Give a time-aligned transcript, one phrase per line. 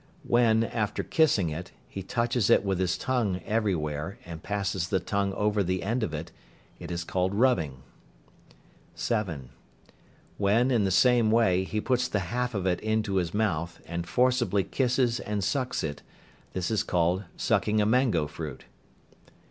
[0.23, 5.31] When, after kissing it, he touches it with his tongue everywhere, and passes the tongue
[5.33, 6.31] over the end of it,
[6.79, 7.83] it is called "rubbing."
[8.95, 9.51] (7).
[10.39, 14.07] When, in the same way, he puts the half of it into his mouth, and
[14.09, 16.01] forcibly kisses and sucks it,
[16.53, 18.65] this is called "sucking a mangoe fruit."